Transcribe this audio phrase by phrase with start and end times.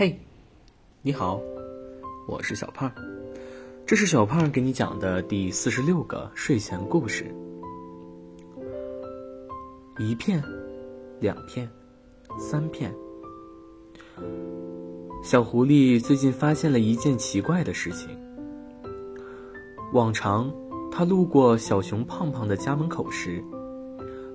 [0.00, 0.18] 嘿，
[1.02, 1.38] 你好，
[2.26, 2.90] 我是小胖，
[3.84, 7.30] 这是小胖给你讲的第四十六个睡前故事。
[9.98, 10.42] 一片，
[11.20, 11.68] 两片，
[12.38, 12.90] 三片。
[15.22, 18.08] 小狐狸最近发现了一件奇怪的事情。
[19.92, 20.50] 往常，
[20.90, 23.44] 他路过小熊胖胖的家门口时，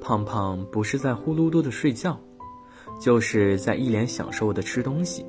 [0.00, 2.18] 胖胖不是在呼噜噜的睡觉，
[2.98, 5.22] 就是在一脸享受的吃东西。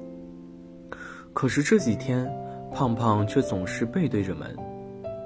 [1.34, 2.30] 可是这几天，
[2.74, 4.56] 胖胖却总是背对着门，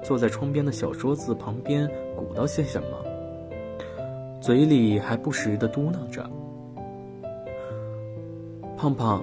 [0.02, 2.88] 坐在窗边的小桌子旁边鼓捣些什么，
[4.40, 6.28] 嘴里还不时的嘟囔着
[8.78, 9.22] ：“胖胖，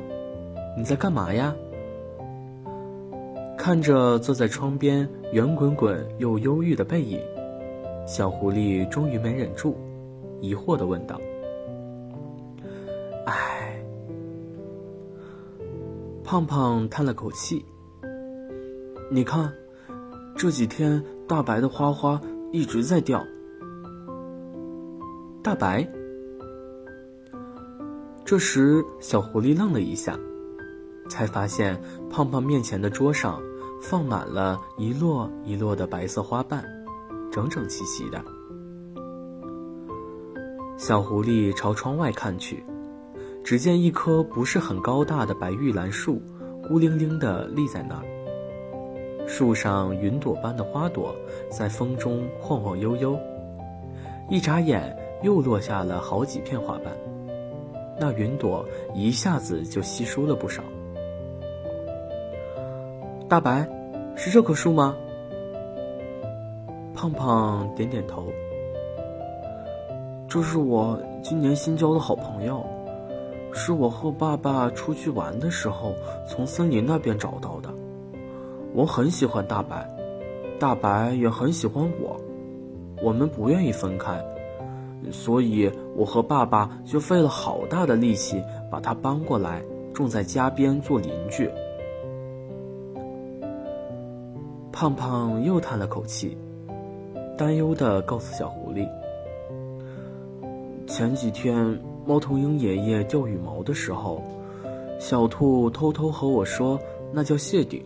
[0.77, 1.55] 你在干嘛呀？”
[3.57, 7.17] 看着坐在窗边圆滚滚又忧郁的背影，
[8.05, 9.77] 小狐狸终于没忍住，
[10.41, 11.19] 疑惑的问道。
[16.23, 17.65] 胖胖叹了口气。
[19.11, 19.53] 你看，
[20.35, 22.19] 这几天大白的花花
[22.51, 23.23] 一直在掉。
[25.43, 25.87] 大白。
[28.23, 30.17] 这时，小狐狸愣了一下，
[31.09, 33.41] 才发现胖胖面前的桌上
[33.81, 36.63] 放满了一摞一摞的白色花瓣，
[37.29, 38.23] 整整齐齐的。
[40.77, 42.63] 小狐狸朝窗外看去。
[43.43, 46.21] 只见一棵不是很高大的白玉兰树，
[46.65, 49.27] 孤零零地立在那儿。
[49.27, 51.13] 树上云朵般的花朵
[51.49, 53.19] 在风中晃晃悠悠，
[54.29, 56.93] 一眨眼又落下了好几片花瓣。
[57.99, 60.63] 那云朵一下子就稀疏了不少。
[63.27, 63.69] 大白，
[64.15, 64.95] 是这棵树吗？
[66.95, 68.25] 胖胖点点头。
[70.29, 72.65] 这是我今年新交的好朋友。
[73.53, 75.93] 是我和爸爸出去玩的时候
[76.27, 77.69] 从森林那边找到的。
[78.73, 79.87] 我很喜欢大白，
[80.59, 82.19] 大白也很喜欢我，
[83.01, 84.19] 我们不愿意分开，
[85.11, 89.61] 所以我和爸爸就费了好大的力气把它搬过来，
[89.93, 91.47] 种在家边做邻居。
[94.71, 96.35] 胖胖又叹了口气，
[97.37, 98.89] 担忧的告诉小狐狸
[100.89, 104.21] ：“前几天。”猫头鹰爷爷掉羽毛的时候，
[104.99, 106.77] 小兔偷偷和我说，
[107.13, 107.81] 那叫谢顶，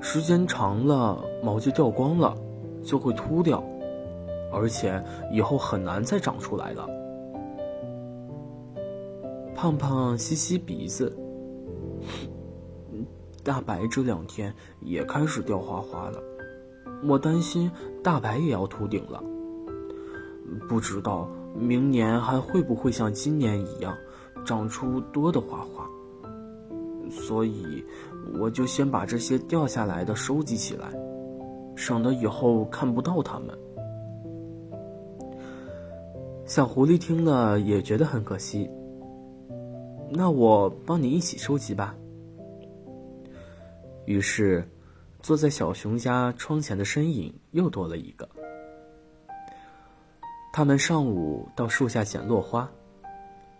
[0.00, 2.34] 时间长了毛就掉光了，
[2.82, 3.62] 就会秃掉，
[4.50, 6.88] 而且以后很难再长出来了。
[9.54, 11.14] 胖胖吸吸鼻子，
[13.42, 16.18] 大白这两天也开始掉花花了，
[17.06, 17.70] 我担心
[18.02, 19.22] 大白也要秃顶了，
[20.66, 21.28] 不知道。
[21.54, 23.96] 明年还会不会像今年一样，
[24.44, 25.88] 长出多的花花？
[27.10, 27.84] 所以，
[28.38, 30.92] 我就先把这些掉下来的收集起来，
[31.76, 33.56] 省得以后看不到它们。
[36.44, 38.68] 小狐狸听了也觉得很可惜。
[40.10, 41.94] 那我帮你一起收集吧。
[44.06, 44.66] 于是，
[45.20, 48.28] 坐在小熊家窗前的身影又多了一个。
[50.56, 52.70] 他们上午到树下捡落花，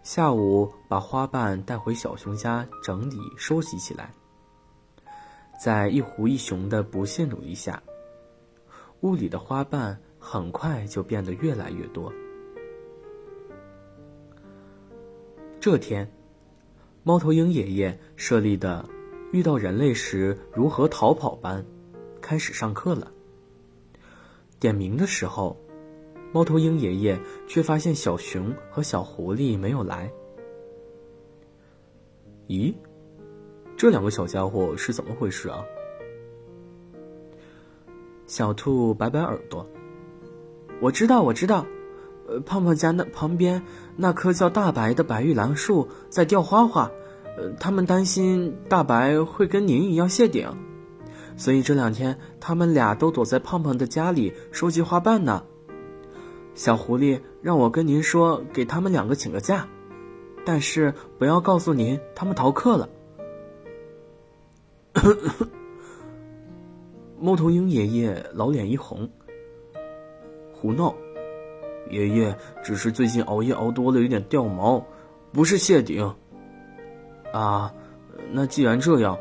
[0.05, 4.13] 下午把花瓣带回小熊家整理收集起来。
[5.61, 7.83] 在一狐一熊的不懈努力下，
[9.01, 12.13] 屋里的花瓣很快就变得越来越多。
[15.59, 16.09] 这天，
[17.03, 18.89] 猫头鹰爷爷设立的
[19.35, 21.67] “遇到人类时如何逃跑”班
[22.21, 23.11] 开始上课了。
[24.61, 25.59] 点名的时候。
[26.35, 30.11] 猫头鹰爷爷却发现小熊和小狐狸没有来。
[32.49, 32.75] 咦，
[33.77, 35.65] 这两个小家伙是怎么回事啊？
[38.27, 39.65] 小兔摆摆耳朵，
[40.81, 41.65] 我知道，我知道，
[42.27, 43.63] 呃，胖胖家那旁边
[43.95, 46.91] 那棵叫大白的白玉兰树在掉花花，
[47.37, 50.49] 呃，他们担心大白会跟您一样谢顶，
[51.37, 55.45] 所以这两天他们俩都躲在胖胖的家里收集花瓣呢。
[56.55, 59.69] 小狐狸让我跟您说，给他们两个请个假，
[60.45, 62.89] 但是不要告诉您他们逃课了。
[67.19, 69.11] 猫头鹰爷爷老脸一红，
[70.53, 70.95] 胡闹！
[71.91, 74.85] 爷爷只是最近熬夜熬多了，有点掉毛，
[75.33, 76.15] 不是谢顶。
[77.33, 77.75] 啊，
[78.31, 79.19] 那既然这样，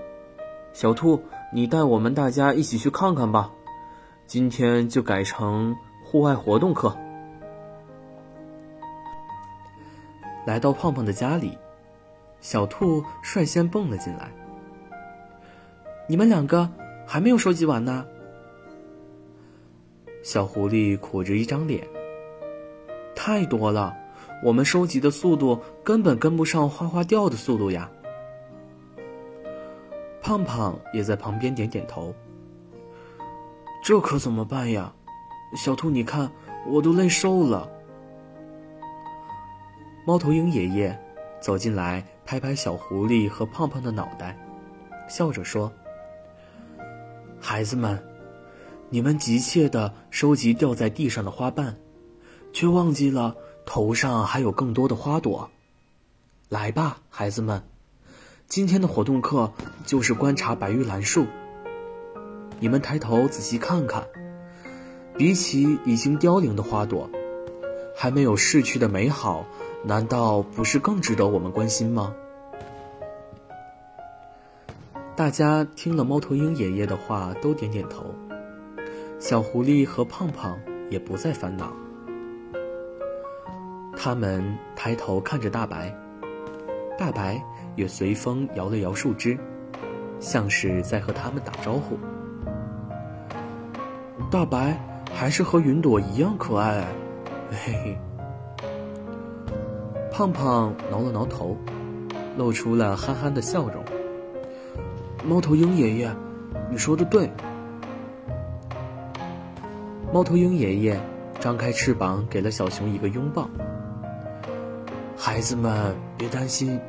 [0.72, 1.20] 小兔，
[1.52, 3.52] 你带我们大家一起去看看吧。
[4.28, 5.76] 今天就改成
[6.06, 6.96] 户外活动课。
[10.46, 11.58] 来到胖胖的家里，
[12.42, 14.32] 小兔率先蹦了进来。
[16.08, 16.70] 你们两个
[17.08, 18.06] 还没有收集完呢。
[20.22, 21.88] 小狐狸苦着一张脸。
[23.16, 23.96] 太多了，
[24.44, 27.90] 我们收集的速度根本跟不上花花掉的速度呀。
[30.22, 32.14] 胖胖也在旁边点点头。
[33.84, 34.94] 这可怎么办呀？
[35.56, 36.32] 小兔，你看，
[36.68, 37.70] 我都累瘦了。
[40.06, 41.00] 猫头鹰爷爷
[41.40, 44.38] 走进来，拍拍小狐狸和胖胖的脑袋，
[45.08, 45.72] 笑着说。
[47.40, 48.04] 孩子们，
[48.90, 51.78] 你们急切地收集掉在地上的花瓣，
[52.52, 55.50] 却忘记了头上还有更多的花朵。
[56.50, 57.64] 来吧，孩子们，
[58.48, 59.54] 今天的活动课
[59.86, 61.26] 就是观察白玉兰树。
[62.60, 64.06] 你们抬头仔细看看，
[65.18, 67.10] 比起已经凋零的花朵，
[67.96, 69.46] 还没有逝去的美好，
[69.86, 72.16] 难道不是更值得我们关心吗？
[75.16, 78.06] 大家听了猫头鹰爷爷的话，都点点头。
[79.20, 80.58] 小狐狸和胖胖
[80.90, 81.72] 也不再烦恼。
[83.96, 85.94] 他们抬头看着大白，
[86.98, 87.42] 大白
[87.76, 89.38] 也随风摇了摇树枝，
[90.20, 91.98] 像是在和他们打招呼。
[94.32, 94.82] 大白
[95.14, 96.88] 还是和云朵一样可爱，
[97.52, 97.98] 嘿嘿。
[100.14, 101.58] 胖胖挠了挠头，
[102.38, 103.84] 露出了憨憨的笑容。
[105.26, 106.16] 猫头鹰爷爷，
[106.70, 107.32] 你说的对。
[110.14, 111.02] 猫头鹰爷爷
[111.40, 113.50] 张开翅膀，给了小熊一个拥抱。
[115.18, 116.80] 孩子们别担心，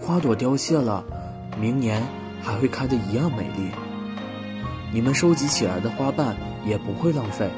[0.00, 1.04] 花朵凋谢了，
[1.60, 2.04] 明年
[2.40, 3.72] 还会开得一样美丽。
[4.92, 7.50] 你们收集起来的花瓣也不会浪费。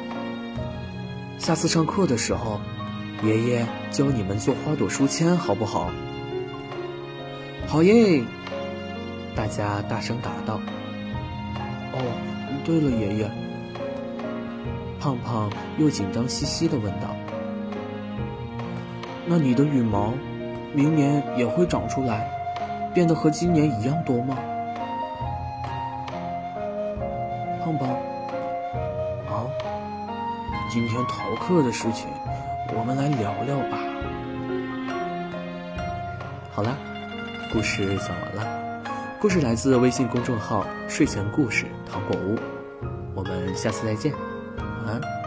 [1.37, 2.59] 下次上课的时候，
[3.23, 5.91] 爷爷教你们做花朵书签，好不好？
[7.67, 8.23] 好耶！
[9.37, 10.59] 大家大声答道
[11.93, 12.01] ：“哦，
[12.65, 13.31] 对了，爷爷。”
[14.99, 17.15] 胖胖又紧张兮兮的问道
[19.27, 20.15] ：“那你的羽毛，
[20.73, 22.27] 明年也会长出来，
[22.95, 24.35] 变得和今年一样多吗？”
[27.63, 27.87] 胖胖，
[29.29, 29.45] 啊，
[30.71, 32.09] 今天逃课的事情，
[32.73, 33.79] 我们来聊聊吧。
[36.53, 36.77] 好了，
[37.53, 38.83] 故事讲完了。
[39.21, 42.39] 故事来自微信公众号“睡前故事糖果屋”，
[43.15, 44.13] 我们下次再见，
[44.85, 45.20] 晚安。